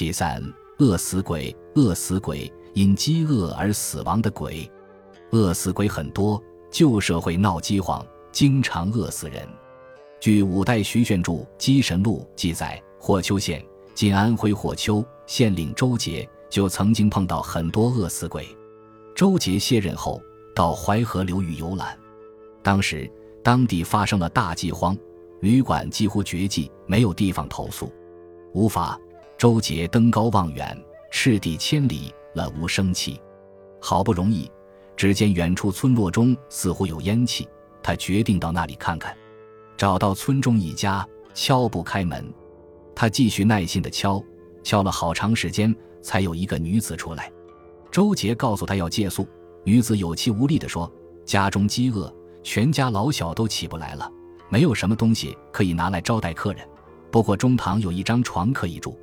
[0.00, 0.42] 其三，
[0.78, 4.66] 饿死鬼，饿死鬼，因饥饿而死亡的鬼。
[5.32, 8.02] 饿死鬼很多，旧社会闹饥荒，
[8.32, 9.46] 经常饿死人。
[10.18, 13.62] 据五代徐铉著《鸡神录》记载，霍丘县
[13.94, 18.48] （今安徽霍丘）县令周杰就曾经碰到很多饿死鬼。
[19.14, 20.18] 周杰卸任后，
[20.54, 21.94] 到淮河流域游览，
[22.62, 23.06] 当时
[23.44, 24.96] 当地发生了大饥荒，
[25.40, 27.92] 旅馆几乎绝迹，没有地方投宿，
[28.54, 28.98] 无法。
[29.40, 30.78] 周杰登高望远，
[31.10, 33.18] 赤地千里，了无生气。
[33.80, 34.52] 好不容易，
[34.98, 37.48] 只见远处村落中似乎有烟气，
[37.82, 39.16] 他决定到那里看看。
[39.78, 42.30] 找到村中一家，敲不开门，
[42.94, 44.22] 他继续耐心的敲，
[44.62, 47.32] 敲了好长时间，才有一个女子出来。
[47.90, 49.26] 周杰告诉他要借宿，
[49.64, 50.92] 女子有气无力的说
[51.24, 54.06] ：“家中饥饿，全家老小都起不来了，
[54.50, 56.68] 没有什么东西可以拿来招待客人。
[57.10, 58.94] 不过中堂有一张床可以住。”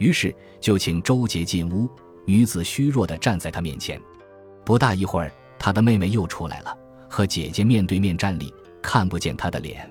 [0.00, 1.88] 于是就请周杰进屋，
[2.24, 4.00] 女子虚弱地站在他面前。
[4.64, 6.76] 不大一会儿，他的妹妹又出来了，
[7.08, 9.88] 和姐姐面对面站立，看不见她的脸。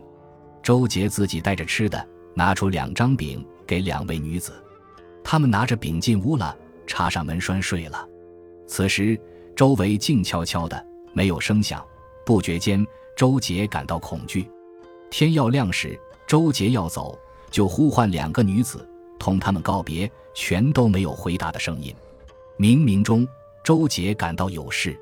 [0.63, 4.51] 周杰自己带着吃的，拿出两张饼给两位女子。
[5.23, 6.57] 他们拿着饼进屋了，
[6.87, 8.07] 插上门栓睡了。
[8.65, 9.19] 此时
[9.55, 11.85] 周围静悄悄的，没有声响。
[12.25, 12.83] 不觉间，
[13.15, 14.49] 周杰感到恐惧。
[15.11, 17.15] 天要亮时，周杰要走，
[17.51, 18.88] 就呼唤两个女子。
[19.19, 21.93] 同他们告别，全都没有回答的声音。
[22.57, 23.27] 冥冥中，
[23.63, 24.97] 周杰感到有事。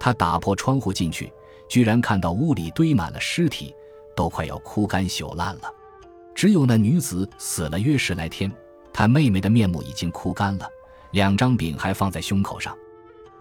[0.00, 1.32] 他打破窗户进去，
[1.68, 3.74] 居然看到屋里堆满了尸体，
[4.16, 5.62] 都快要枯干朽烂了。
[6.34, 8.50] 只有那女子死了约十来天，
[8.92, 10.68] 他妹妹的面目已经枯干了，
[11.10, 12.76] 两张饼还放在胸口上。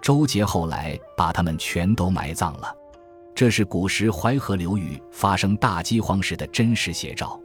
[0.02, 2.75] 周杰后来把他们全都埋葬了。
[3.35, 7.39] 这是古时淮河流域发生大饥荒时的真实写照。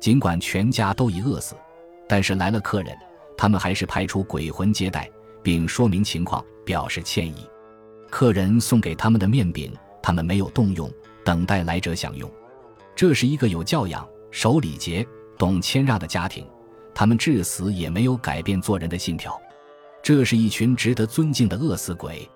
[0.00, 1.54] 尽管全家都已饿死。
[2.08, 2.96] 但是来了客人，
[3.36, 5.10] 他们还是派出鬼魂接待，
[5.42, 7.46] 并说明情况，表示歉意。
[8.10, 10.90] 客人送给他们的面饼，他们没有动用，
[11.24, 12.30] 等待来者享用。
[12.94, 16.46] 这是一个有教养、守礼节、懂谦让的家庭，
[16.94, 19.38] 他们至死也没有改变做人的信条。
[20.02, 22.28] 这是一群值得尊敬的饿死鬼。